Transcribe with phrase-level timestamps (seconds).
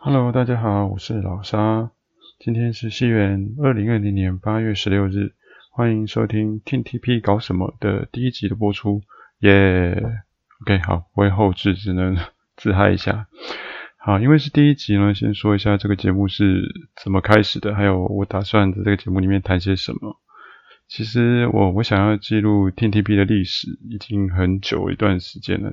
[0.00, 1.90] Hello，大家好，我是老沙。
[2.38, 5.32] 今天是西元二零二零年八月十六日，
[5.72, 9.02] 欢迎收听 TTP 搞什么的第一集的播出。
[9.40, 10.00] 耶、
[10.62, 12.16] ，OK，好，我会后置，只能
[12.56, 13.26] 自嗨一下。
[13.96, 16.62] 好，因为是第一集呢，先说一下这个节目是
[17.02, 20.16] 怎么开始的，还有我打算在这个节目里面谈些什么。
[20.86, 25.72] 其实我我想要记录 TTP 的历史已经很久一段时间了。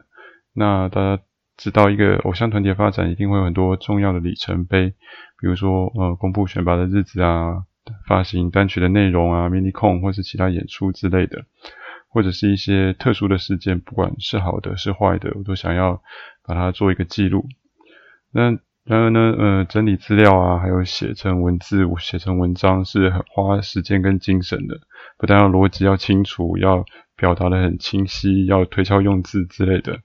[0.52, 1.23] 那大家
[1.58, 4.90] 知道，一个偶像团体的发展一定会有很多重要的里程碑，
[5.40, 7.63] 比如说呃，公布选拔的日子啊，
[8.08, 11.46] 发行单曲的内容啊，mini con 或是其他演出之类的，
[12.10, 16.02] 或者是一些特殊的事件，不管是好的是坏的，我都想要
[16.44, 17.46] 把它做一个记录。
[18.32, 24.80] 那然而呢，呃，整理资料啊，还有写成文字、写成文章是很花时间跟精神的，
[25.18, 26.85] 不但要逻辑要清楚，要
[27.16, 30.02] 表达的很清晰，要推敲用字之类的。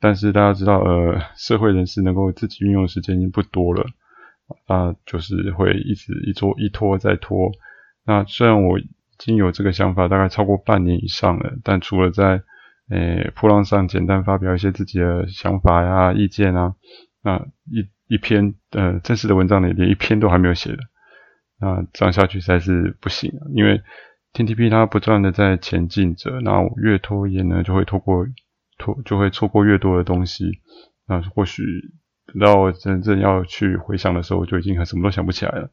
[0.00, 3.84] 但是大家知道，呃， 社会人士能够自己运用的时间已经不多了，
[4.66, 7.50] 啊就是会一直一拖一拖再拖。
[8.06, 12.42] 那虽然我已经有这个想法，大概超过半年以上了，但除了在
[12.90, 16.74] 诶破浪上简单发表一些自己的想法呀、意见啊，
[17.22, 20.78] 那一一篇呃正式的文章里连一篇都还没有写的，
[21.60, 23.82] 那这样下去实在是不行，因为
[24.32, 28.26] TTP 它不断的在前进着，那我越拖延呢，就会拖过。
[28.78, 30.60] 错就会错过越多的东西，
[31.06, 31.62] 那或许
[32.26, 35.70] 等到真正要去回想的时候，就已经很什么都想不起来了。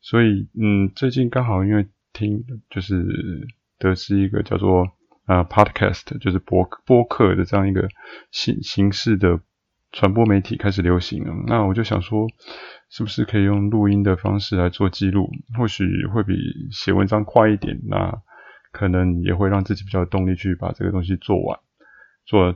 [0.00, 3.04] 所以，嗯，最近刚好因为听就是
[3.78, 4.84] 得知一个叫做
[5.26, 7.88] 啊、呃、Podcast，就是播播客的这样一个
[8.30, 9.40] 形形式的
[9.92, 11.34] 传播媒体开始流行了。
[11.46, 12.26] 那我就想说，
[12.88, 15.30] 是不是可以用录音的方式来做记录？
[15.58, 16.34] 或许会比
[16.70, 18.22] 写文章快一点，那
[18.72, 21.58] 可能也会让自己比较有动力去把这个东西做完。
[22.30, 22.54] 做，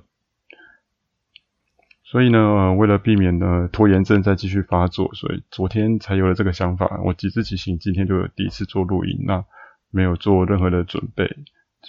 [2.04, 7.00] 所以呢，为了避免呢拖延症再继续发作，所以昨天才有了这个想法。
[7.04, 9.44] 我即自即行，今天就有第一次做录音，那
[9.90, 11.26] 没有做任何的准备，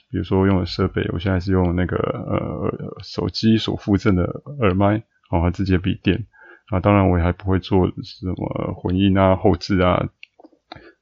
[0.09, 4.23] 比如说用的设备，我现在是用那个呃手机所附赠的
[4.61, 6.25] 耳麦，哦，自己的笔电
[6.69, 10.09] 啊，当然我也还不会做什么混音啊、后置啊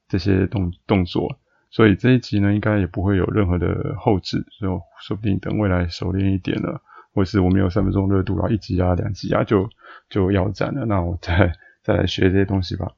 [0.10, 1.40] 这些动动作。
[1.74, 6.80] 所以这一集呢，应该也不会有任何的后置，所以说不定等未来熟练一点了，
[7.16, 9.68] 或是我没有三分钟热度，然后一集啊、两集啊就
[10.08, 11.52] 就要展了，那我再
[11.82, 12.92] 再来学这些东西吧。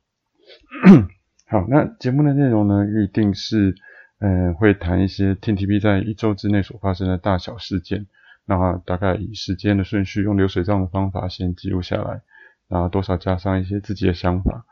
[1.48, 3.74] 好，那节目的内容呢，预定是
[4.20, 8.08] 嗯会谈一些 TTP 在一周之内所发生的大小事件，
[8.44, 12.24] 那大概以时间的顺序，用流水账的方法先记录下来，
[12.68, 14.66] 然后多少加上一些自己的想法。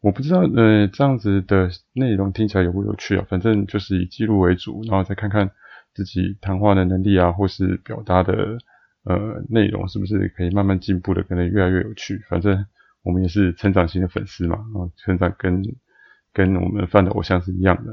[0.00, 3.26] 我不知道，呃，这样子的内容听起来有不有趣啊？
[3.28, 5.50] 反正就是以记录为主，然后再看看
[5.92, 8.58] 自己谈话的能力啊，或是表达的
[9.02, 12.24] 呃内容是不是可以慢慢进步的，可能越来越有趣。
[12.28, 12.64] 反正
[13.02, 15.64] 我们也是成长型的粉丝嘛，然后成长跟
[16.32, 17.92] 跟我们范的偶像是一样的。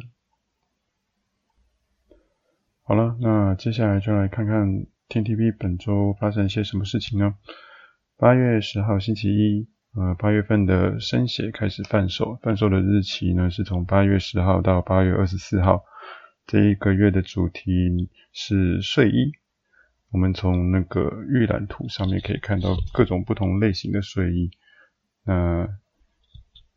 [2.83, 7.33] 好了，那接下来就来看看 TTP 本周发生一些什么事情呢？
[8.15, 9.74] 八月十号星期一。
[9.97, 15.85] 呃，八月份的生写开始贩售，贩售的日期呢是从八月十号到八月二十四号。
[16.45, 19.31] 这一个月的主题是睡衣。
[20.11, 24.51] 我们从那个预览图上面可以看到各种不同类型的睡衣。
[25.23, 25.69] 那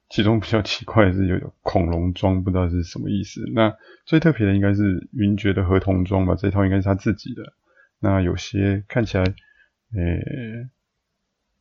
[0.09, 3.43] 其中比较奇怪的是有恐龙装，不知道是什么意思。
[3.53, 7.53] 那最特别的应该是云爵的合同装吧，这套应该是他自己的。
[7.99, 10.69] 那有些看起来，诶、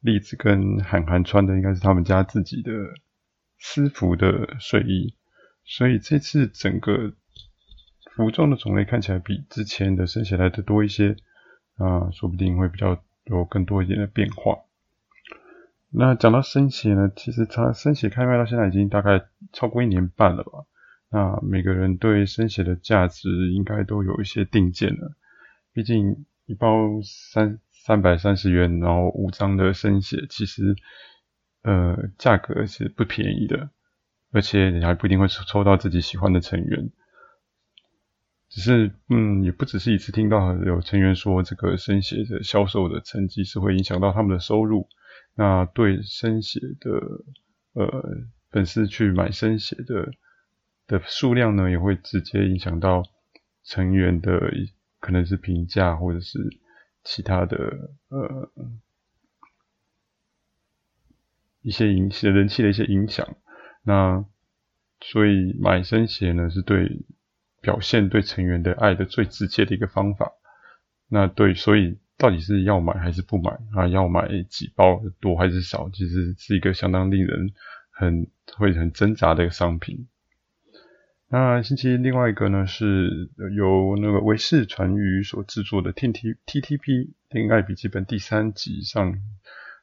[0.02, 2.72] 栗子跟韩寒穿的应该是他们家自己的
[3.58, 5.16] 私服的睡衣，
[5.66, 7.14] 所以这次整个
[8.16, 11.18] 服装的种类看起来比之前的生写来的多一些
[11.78, 14.60] 啊，说不定会比较有更多一点的变化。
[15.90, 20.66] 那讲到生写呢，其实它生写开卖到现在已经大概超过一年半了吧？
[21.10, 25.14] 那每个人对生写的价值应该都有一些定见了，
[25.74, 27.60] 毕竟一包三。
[27.88, 30.76] 三百三十元，然后五张的生写，其实
[31.64, 33.70] 呃价格是不便宜的，
[34.34, 36.92] 而且你还不一定会抽到自己喜欢的成员。
[38.50, 44.90] 只是嗯，也不只是一次听到有成员说这个生写的销售的成绩是会影响到他们的收入，
[45.34, 46.92] 那对生写的
[47.72, 48.04] 呃
[48.52, 50.12] 粉丝去买生写的
[50.88, 53.04] 的数量呢，也会直接影响到
[53.64, 54.52] 成员的
[55.00, 56.38] 可能是评价或者是。
[57.10, 58.52] 其他的呃
[61.62, 63.38] 一些影响人气的一些影响，
[63.82, 64.26] 那
[65.00, 67.06] 所以买生写呢是对
[67.62, 70.34] 表现对成员的爱的最直接的一个方法。
[71.08, 73.88] 那对，所以到底是要买还是不买啊？
[73.88, 75.90] 要买几包多还是少？
[75.92, 77.54] 其实是一个相当令人
[77.90, 80.10] 很会很挣扎的一个商品。
[81.30, 89.14] 那星期另外一个呢，是由那个维视传娱所制作的 T T T T P 恋爱笔记本第三集上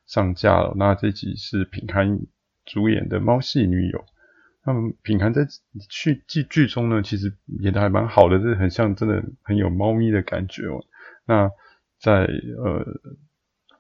[0.07, 0.73] 上架了。
[0.77, 2.21] 那这集是品涵
[2.65, 4.07] 主演的猫系女友。
[4.65, 5.47] 那么品涵在
[5.91, 10.83] 剧剧剧中呢，其实演得还蛮好的，就是很像真的很有猫咪的感觉哦。
[11.27, 11.51] 那
[12.01, 12.87] 在呃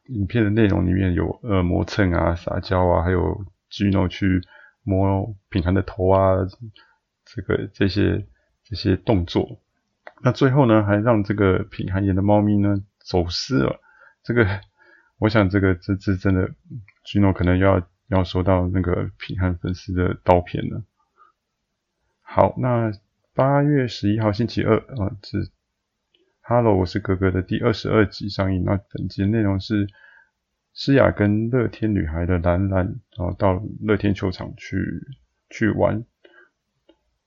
[0.08, 4.42] 影片的内容里面有呃磨蹭啊、撒娇啊，还有 Gino 去
[4.82, 6.36] 摸品涵的头啊，
[7.24, 8.26] 这个这些
[8.64, 9.60] 这些动作。
[10.22, 13.80] 那最后呢，还让这个品涵演的猫咪呢走失了。
[14.22, 14.60] 这个
[15.18, 16.50] 我想这个这次真的
[17.04, 17.86] 君诺可能要。
[18.08, 20.84] 要收到那个品涵粉丝的刀片了。
[22.20, 22.92] 好，那
[23.32, 25.46] 八月十一号星期二啊，是
[26.42, 28.62] 《Hello，我是格格》的第二十二集上映。
[28.62, 29.88] 那本集的内容是
[30.74, 32.86] 诗雅跟乐天女孩的兰兰
[33.16, 34.76] 啊，到乐天球场去
[35.48, 36.04] 去玩。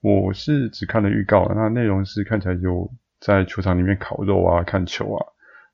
[0.02, 5.26] 我是只看了预告，那内容是看起来有在球场里面烤肉啊、看球啊。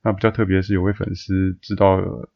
[0.04, 2.30] 那比较特别是，有位粉丝知道了。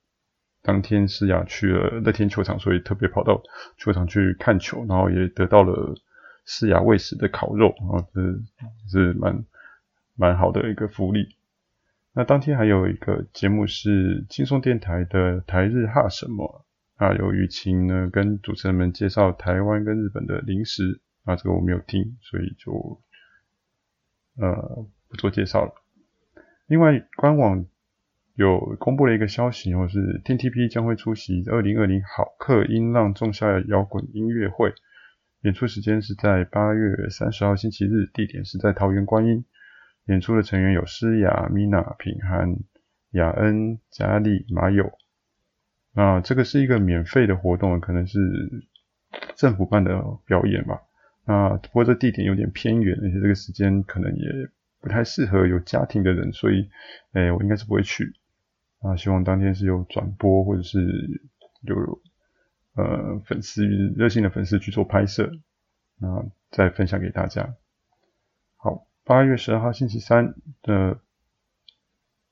[0.64, 3.42] 当天诗雅去了乐天球场，所以特别跑到
[3.78, 5.96] 球场去看球，然后也得到了
[6.44, 8.22] 诗雅喂食的烤肉，啊，这
[8.90, 9.46] 是蛮
[10.16, 11.38] 蛮好的一个福利。
[12.12, 16.66] 那当天还有一个节目是轻松电台的台日哈什么
[17.00, 23.04] 那，有雨晴呢跟主持人们介绍台湾跟日本的零食，啊，这个我没有听，所以就
[24.38, 25.76] 呃不做介绍了。
[26.66, 27.68] 另外官网。
[28.40, 34.76] 有公布了一个消息，就是 TTP 将会出席二零二零好客音浪仲夏摇滚音乐会，
[35.42, 39.44] 演出时间是在八月三十号星期日，地点是在桃园观音。
[40.06, 42.58] 演出的成员有诗雅、Mina、品涵、
[43.10, 44.92] 雅恩、佳丽、马友。
[45.96, 48.20] 那这个是一个免费的活动，可能是
[49.36, 50.84] 政府办的表演吧。
[51.28, 56.70] 那不过这地点有点偏远，而且这个时间可能也不太适合有家庭的人，所以，
[57.12, 58.14] 诶，我应该是不会去。
[58.80, 60.80] 啊，希望当天是有转播，或者是
[61.64, 61.76] 有
[62.76, 65.30] 呃粉丝热心的粉丝去做拍摄，
[66.00, 67.56] 那再分享给大家。
[68.56, 71.02] 好，八月十二号星期三的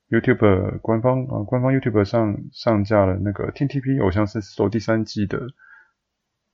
[0.08, 5.48] YouTube 官方啊，官方 YouTube 上上架了那个 TTP 偶像是说第三季的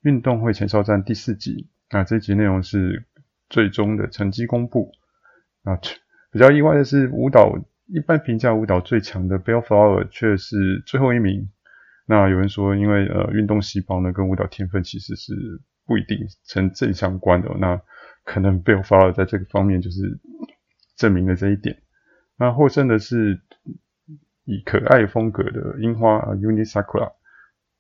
[0.01, 1.69] 运动会前哨战第四集。
[1.93, 3.07] 那这集内容是
[3.49, 4.91] 最终的成绩公布。
[5.63, 5.79] 啊，
[6.33, 7.57] 比较意外的是舞蹈。
[7.87, 11.51] 一般评价舞蹈最强的 Bellflower 却是最后一名。
[12.07, 15.35] 那有人说，因为呃运动细胞呢跟舞蹈天分其实是
[15.85, 17.51] 不一定成正相关的。
[17.59, 17.83] 那
[18.25, 20.19] 可能 Bellflower 在这个方面就是
[20.97, 21.83] 证明了这一点。
[22.39, 23.43] 那获胜的是
[24.45, 27.13] 以可爱风格的樱花 Uni Sakura。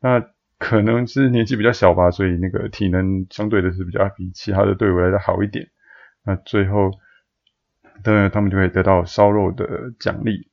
[0.00, 0.31] 那
[0.62, 5.68] 可能是年纪比较小吧，所以那个体能相对的是比较比其他的队伍来的好一点。
[6.24, 6.92] 那最后。
[8.02, 10.48] 当然，他们就可以得到烧肉的奖励。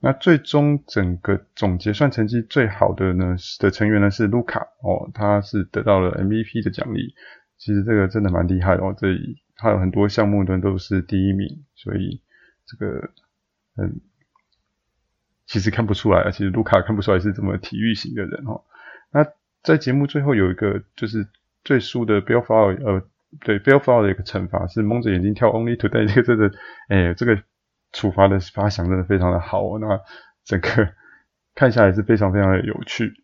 [0.00, 7.14] 那最终整个总结算成绩最好的呢的成员呢是卢卡哦，他是得到了 MVP 的奖励。
[7.58, 12.20] 其实这个真的蛮厉害哦，这里他有很多项目呢都是第一名，所以
[12.66, 13.10] 这个
[13.76, 14.00] 嗯，
[15.46, 18.62] 其实看不出来啊，其实卢卡看不出来是这么体育型的人哦。
[19.12, 19.26] 那
[19.62, 21.28] 在节目最后有一个就是
[21.62, 23.02] 最输的 Bellflower 呃。
[23.40, 26.50] 对 Bellflower 的一个惩罚是蒙着眼睛跳 Only Today，这个真的，
[26.90, 27.42] 哎，这个
[27.90, 29.78] 处罚的发想真的非常的好哦。
[29.78, 29.98] 那
[30.44, 30.90] 整个
[31.54, 33.14] 看下来是非常非常的有趣。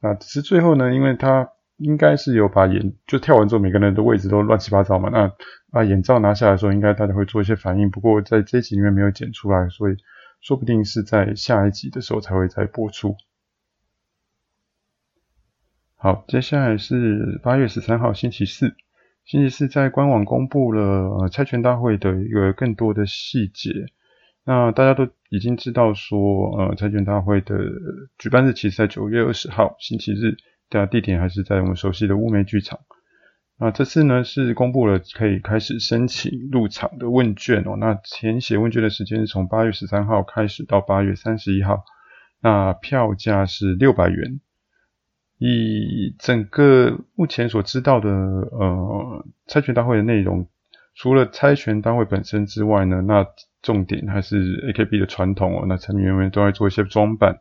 [0.00, 5.10] 那只是最后呢，因为他应该是有把眼就跳完之后，每个人的位置都乱七八糟嘛。
[5.10, 5.30] 那
[5.70, 7.88] 把眼罩拿下来的时候，应该大家会做一些反应。
[7.92, 9.96] 不过在这一集里面没有剪出来，所以
[10.40, 13.14] 说不定是在下一集的时候才会再播出。
[16.04, 18.76] 好，接下来是八月十三号星期四。
[19.24, 23.70] 星期四在官网公布了呃猜拳大会的一个更多的细节。
[24.44, 26.18] 那大家都已经知道说，
[26.58, 27.56] 呃猜拳大会的
[28.18, 30.36] 举办日期是在九月二十号星期日，
[30.68, 32.80] 的地点还是在我们熟悉的乌梅剧场。
[33.58, 37.76] 那这次呢是公布了可以开始申请入场的问卷哦。
[37.78, 41.82] 那填写问卷的时间是从八月十三号开始到八月三十一号。
[42.42, 44.40] 那票价是六百元。
[45.46, 50.48] 以整个目前所知道的呃猜拳大会的内容，
[50.94, 53.26] 除了猜拳大会本身之外呢，那
[53.60, 55.66] 重点还是 AKB 的传统哦。
[55.68, 57.40] 那成员们都在做一些装扮，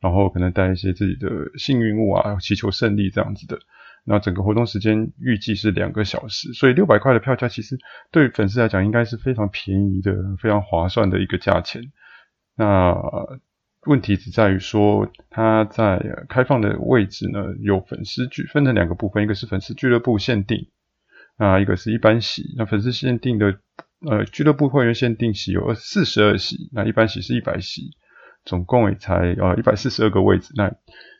[0.00, 3.58] 然后可能带一些自己的幸运物啊，祈求胜利这样子的。
[4.04, 7.76] 那整个活动时间预计是两个小时，所以六百块的票价其实
[8.12, 11.82] 对粉丝来讲应该是非常便宜的、非常划算的一个价钱。
[12.56, 12.94] 那
[13.86, 20.68] 问题只在于说，它在开放的位置呢，有粉丝俱分成两个部分，一个是粉丝俱乐部限定，
[21.38, 22.54] 那一个是一般席。
[22.58, 23.58] 那粉丝限定的
[24.00, 27.92] 呃俱乐部会员限定席有四十二席，那一般席是一百席，
[28.44, 30.52] 总共也才呃一百四十二个位置。
[30.56, 30.74] 那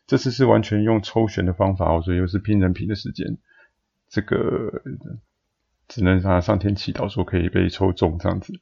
[0.07, 3.39] 这次是完全用抽选的方法哦，所以又是拼人品的时间，
[4.11, 4.83] 这个
[5.89, 8.53] 只能让他上天祈祷说可以被抽中这样子。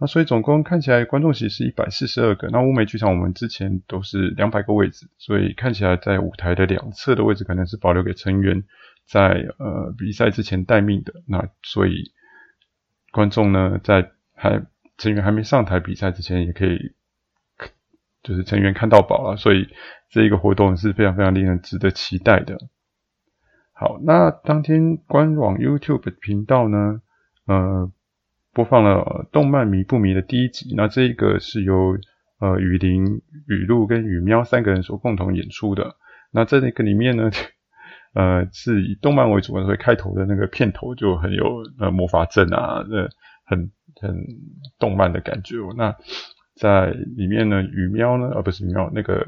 [0.00, 2.48] 那所以总共看起来观众席是一百四十二个。
[2.50, 8.62] 那乌梅剧场我们之前都是两百个位置，所以看起来在舞台的两侧的位置可能是保留给成员
[9.08, 11.14] 在呃比赛之前待命的。
[11.26, 12.12] 那所以
[13.10, 14.64] 观众呢在还
[14.98, 16.92] 成员还没上台比赛之前也可以，
[18.22, 19.36] 就是成员看到宝了。
[19.36, 19.68] 所以
[20.10, 22.56] 这一个活动是非常非常令人值得期待的。
[23.72, 27.02] 好，那当天官网 YouTube 频道呢，
[27.46, 27.90] 呃。
[28.58, 31.96] 播放了《动漫迷不迷》的第一集，那这一个是由
[32.40, 33.04] 呃雨林、
[33.46, 35.94] 雨露跟雨喵三个人所共同演出的。
[36.32, 37.30] 那这个里面呢，
[38.14, 43.08] 呃是以动漫为主，所以开头的那个片头就很有呃魔法阵啊，呃
[43.44, 44.26] 很很
[44.80, 45.54] 动漫的感觉。
[45.76, 45.94] 那
[46.56, 49.24] 在里面呢，雨喵呢，而、不是雨喵，那个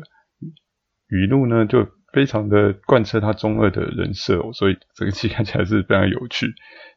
[1.07, 6.49] 雨露呢，就非常的贯彻他中二的人设，所以这个戏看起来是非常有趣。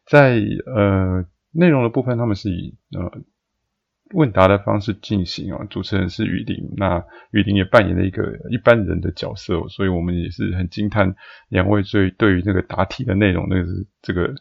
[0.08, 1.26] 在呃。
[1.54, 3.12] 内容的部分，他们是以呃
[4.14, 5.66] 问答的方式进行啊。
[5.70, 11.16] 主持人是雨林，那雨林也扮演了一个一般人的角色，所以我们也是很惊叹
[11.50, 14.36] 两位对对于那个答题的内容，那个是这个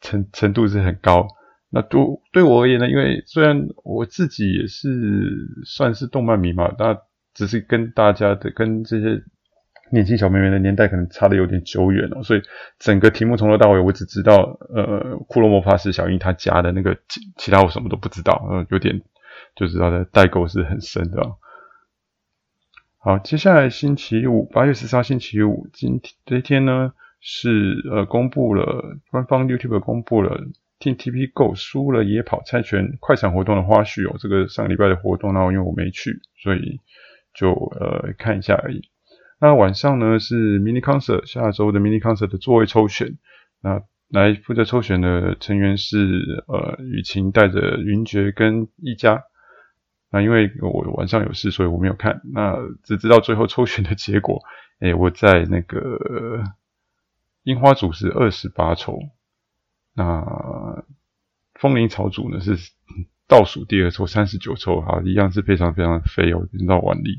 [0.00, 1.28] 程程度是很高。
[1.70, 2.00] 那对
[2.32, 4.90] 对我而言呢，因为虽然我自己也是
[5.64, 6.98] 算是动漫迷嘛，那
[7.34, 9.22] 只是跟大家的跟这些。
[9.90, 12.42] 年轻小妹妹的年代可能差的有点久远了，所以
[12.78, 19.00] 整个题目从头到尾我只知道，呃，库洛魔法使小樱她家的那个其，其他我什么都不知道，呃，有点
[19.54, 21.36] 就知道的代沟是很深的。
[22.98, 30.40] 好，接下来星期五，八月十三星期五，今天这一天呢是呃公布了官方 YouTube 公布了
[30.80, 36.80] TTPGO 输了野跑猜拳快闪活动的花絮哦，这个上个礼拜的活动，然后因为我没去，所以
[37.32, 38.88] 就呃看一下而已。
[39.38, 43.18] 那晚上呢是 mini concert，下周的 mini concert 的座位抽选。
[43.60, 49.24] 那来负责抽选的成员是呃雨晴带着云爵跟一家。
[50.10, 52.22] 那因为我晚上有事，所以我没有看。
[52.32, 54.40] 那只知道最后抽选的结果，
[54.78, 56.44] 哎、我在那个
[57.42, 59.00] 樱花组是二十八抽，
[59.94, 60.84] 那
[61.54, 62.56] 风铃草组呢是
[63.26, 67.18] 倒数第二抽三十九抽，哈，一样是非常非常飞哦，已经到腕力。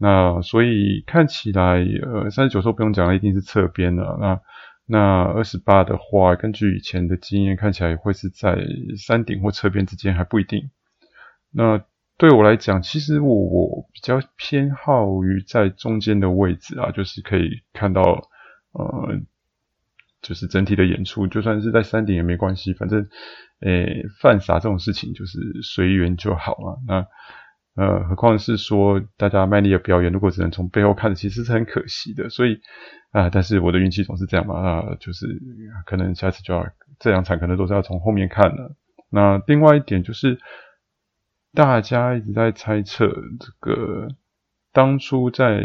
[0.00, 4.16] 那所以看起来，呃，三十九抽不用讲了，一定是侧边了。
[4.20, 4.40] 那
[4.86, 8.56] 那二十八的话，根据以前的经验，看起来会是在
[8.96, 10.70] 山顶或侧边之间，还不一定。
[11.50, 11.82] 那
[12.16, 18.28] 对我来讲，其实我我比较偏好于在中间的位置啊，就是可以看到，
[18.70, 19.20] 呃，
[20.22, 23.08] 就是整体的演出，就算是在山顶也没关系，反正，
[23.62, 26.80] 诶，犯傻这种事情就是随缘就好了。
[26.86, 27.04] 那。
[27.78, 32.28] 呃，何况是说大家卖力的表演，如果只能从背后看，其实是很可惜的。
[32.28, 32.60] 所以
[33.12, 35.26] 啊、但是我的运气总是这样嘛，啊、就是
[35.86, 36.66] 可能下次就要
[36.98, 38.74] 这两场，可能都是要从后面看了。
[39.10, 40.40] 那另外一点就是，
[41.54, 44.08] 大家一直在猜测这个
[44.72, 45.64] 当初在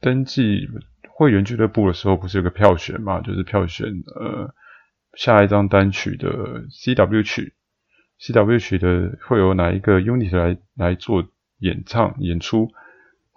[0.00, 0.68] 登记
[1.08, 3.20] 会员俱乐部的时候，不是有个票选嘛？
[3.20, 3.86] 就是票选
[4.16, 4.52] 呃
[5.14, 7.54] 下一张单曲的 CW 曲。
[8.22, 11.24] CW 曲的会有哪一个 unit 来来做
[11.58, 12.70] 演唱演出？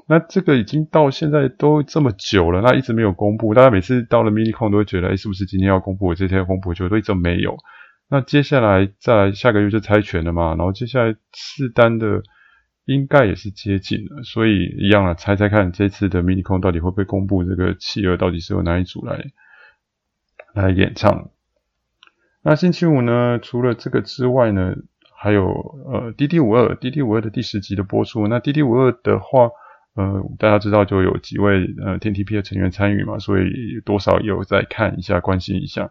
[0.08, 3.56] 那这个已经到现在都这么久了，那一直没有公布。
[3.56, 6.06] 大家每次到了 MiniCon 都会觉得，哎，是不是今天要公布？
[6.06, 7.58] 我这天要公布，就都一直没有。
[8.08, 12.22] 那接下来再来下个月就猜拳了嘛，然后接下来四单的
[12.86, 19.26] 应该也是接近了，所以一样了，猜猜看这次的 MiniCon 到底会不会公布这个企鹅到底是由哪一组来
[20.54, 21.32] 来演唱？
[22.48, 23.40] 那星期五呢？
[23.42, 24.76] 除了这个之外呢，
[25.18, 25.48] 还有
[25.92, 28.28] 呃 D D 五二 D D 五二的第十集的播出。
[28.28, 29.50] 那 D D 五二的话，
[29.96, 35.90] 呃，大家知道就有几位呃 TTP 的成员参与嘛，所以多少有在看一下，关心一下。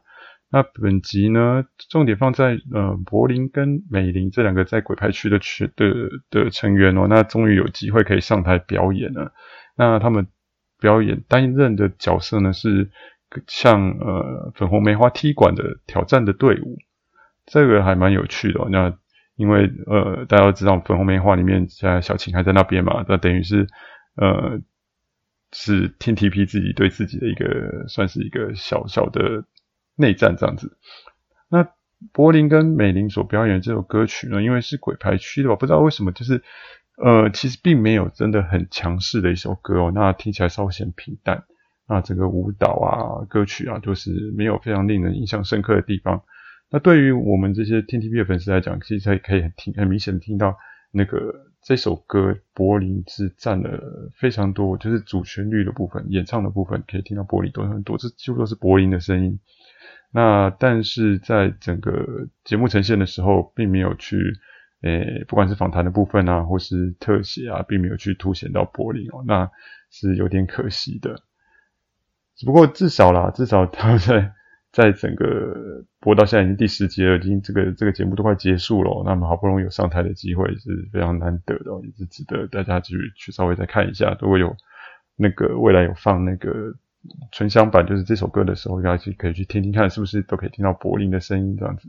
[0.48, 5.92] 那本集呢，重点放在呃柏林跟美林这两个在鬼牌区的区的
[6.30, 7.08] 的成员哦。
[7.10, 9.32] 那终于有机会可以上台表演了。
[9.76, 10.28] 那他们
[10.78, 12.92] 表演担任的角色呢是。
[13.46, 16.78] 像呃粉红梅花踢馆的挑战的队伍，
[17.46, 18.68] 这个还蛮有趣的哦。
[18.70, 18.96] 那
[19.36, 23.66] 因为呃大家都知道粉红梅花里面现在小晴还在那边嘛，那等于是
[24.16, 24.60] 呃
[25.52, 29.44] 是 TTP 自己对自己的一个算是一个小小的
[29.96, 30.76] 内战这样子。
[31.48, 31.68] 那
[32.12, 36.42] 柏林跟美玲所表演这首歌曲呢，因为是鬼牌区的吧，不知道为什么就是
[36.96, 41.44] 呃，其实并没有真的很强势的一首歌哦，那听起来稍显平淡。
[41.88, 46.22] 那整个舞蹈啊、歌曲啊，都是没有非常令人印象深刻的地方。
[46.70, 50.56] 那对于我们这些 TTP 的粉丝来讲，其实也可以很听很明显的听到
[50.90, 59.38] 那个这首歌，柏林是占了非常多，就是主旋律的部分、演唱的部分，可以听到柏林多很多，这几乎都是柏林的声音。
[60.10, 64.16] 那但是在整个节目呈现的时候，并没有去，
[64.82, 69.50] 诶，不管是访谈的部分啊，或是特写啊，并没有去凸显到柏林哦，那
[69.90, 71.20] 是有点可惜的。
[72.36, 74.32] 只不过至少啦，至少他在
[74.72, 79.04] 在整个播到现在已经第十集了，已经这个这个节目都快结束了。
[79.04, 84.16] 那么好不容易有上台的机会是非常难得的，也是值得大家继续去稍微再看一下。
[84.20, 84.56] 如果有
[85.16, 86.74] 那个未来有放那个
[87.30, 91.88] 纯享版，就是这首歌的时候，大家去可以去听听看，是不是都可以听到柏林的声音这样子。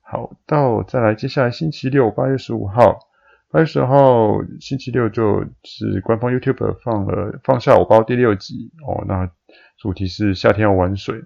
[0.00, 3.07] 好，到再来，接下来星期六八月十五号。
[3.50, 9.30] 八月十号星期六就是官方 YouTube 放了放下我包第六集哦，那
[9.78, 11.24] 主题是夏天要玩水。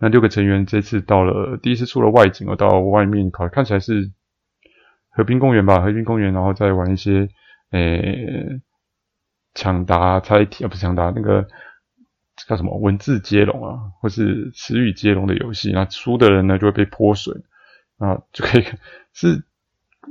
[0.00, 4.10] 那六个成员这次到了第一次出了外景哦，到外面考看起来是
[5.08, 7.28] 和平公园吧，和平公园，然后再玩一些
[7.70, 8.60] 诶
[9.54, 11.46] 抢答猜题啊，不是抢答那个
[12.48, 15.70] 叫什么文字接龙啊，或是词语接龙的游戏。
[15.70, 17.32] 那输的人呢就会被泼水
[17.98, 18.64] 啊，就可以
[19.14, 19.44] 是。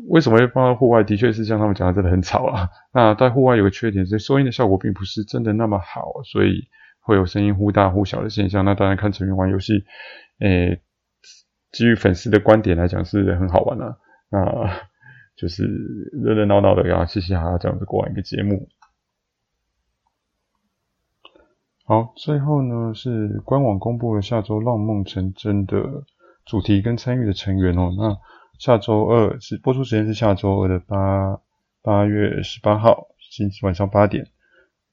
[0.08, 1.04] 为什么会放到户外？
[1.04, 2.70] 的确是像他们讲的，真的很吵啊。
[2.94, 6.68] 那在户外有个缺点，是收音的效果并不是真的那么好，所以
[7.02, 8.64] 会有声音忽大忽小的现象。
[8.66, 9.84] 那当然看成员玩游戏，
[10.40, 10.82] 诶，
[11.72, 13.98] 基于粉丝的观点来讲是很好玩的啊。
[14.30, 14.72] 那
[15.36, 15.64] 就是
[16.12, 18.68] 热热闹闹的呀，嘻嘻哈哈这样子过完一个节目。
[21.86, 26.04] 好，最后呢是官网公布了下周浪梦成真的
[26.46, 27.90] 主题跟参与的成员哦。
[27.98, 28.16] 那
[28.60, 31.40] 下周二是播出时间是下周二的八
[31.82, 34.28] 八月十八号星期晚上八点，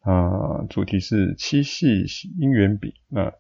[0.03, 2.05] 啊，主题是七夕
[2.39, 2.93] 姻缘饼。
[3.09, 3.33] 那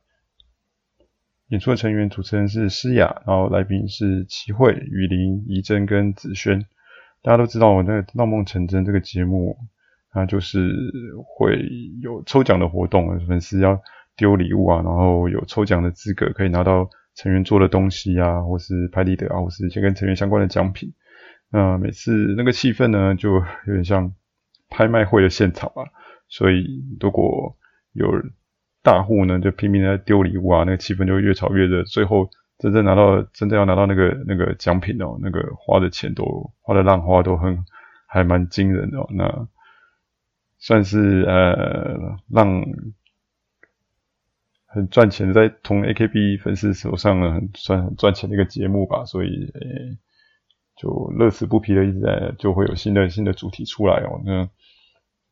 [1.47, 6.67] 演出的成员主持人是诗雅，然后来宾是齐慧、雨林、怡珍跟子轩。
[7.23, 9.57] 大家都知道我那个《浪梦成真》这个节目，
[10.11, 10.75] 它就是
[11.25, 11.57] 会
[12.03, 13.81] 有抽奖的活动，粉丝要
[14.17, 16.91] 丢礼物啊，然后有抽奖的资格可以拿到。
[17.17, 20.93] 成员做的东西啊，或是拍立得啊，或是一些跟成员相关的奖品。
[21.51, 23.35] 那每次那个气氛呢，就
[23.67, 24.13] 有点像
[24.69, 25.89] 拍卖会的现场啊。
[26.29, 27.57] 所以如果
[27.93, 28.07] 有
[28.83, 31.83] 大户呢，就拼命在丢礼物啊，那个气氛就越炒越热。
[31.85, 37.65] 最后真正拿到真正要拿到那个那个奖品哦，那个花的钱都花的浪花都很
[38.07, 39.09] 还蛮惊人的哦。
[39.11, 39.49] 那
[40.59, 42.63] 算是呃让。
[44.77, 49.97] 很赚钱，在同 AKB 粉丝手上呢，很算很赚钱的一个节目吧，所以诶、
[50.77, 54.21] 就乐此不疲的一直在，就会有新的新的主题出来哦。
[54.25, 54.51] 那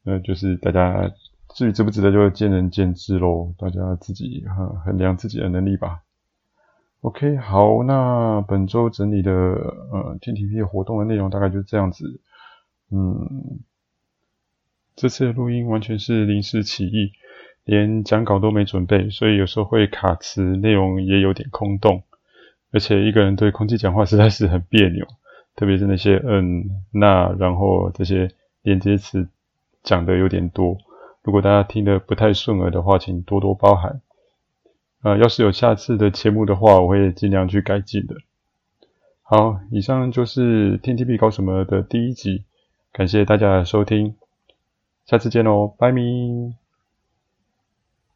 [0.03, 1.13] 那就是大家
[1.55, 6.01] 至于值不值得，就见仁见智喽，大家自己哈衡量自己的能力吧。
[7.03, 12.23] OK，好，那本周整理的呃 TTP 活动的内容大概就是这样子。
[12.91, 13.61] 嗯，
[14.97, 17.13] 这次的录音完全是临时起意。
[17.65, 22.03] 连讲稿都没准备，所以有时候会卡词，内容也有点空洞，
[22.73, 25.07] 而且一个人对空气讲话实在是很别扭，
[25.57, 28.31] 特别是那些嗯、那，然后这些
[28.63, 29.29] 连接词
[29.83, 30.79] 讲的有点多。
[31.23, 34.03] 如果大家听得不太顺耳的话，请多多包涵。
[35.03, 38.17] 呃，要是有下次的节目的话，我会尽量去改进的。
[39.23, 42.45] 好，以上就是 TTP 搞什么的第一集，
[42.93, 44.17] 感谢大家的收听，
[45.07, 46.64] 下次见喽，拜咪。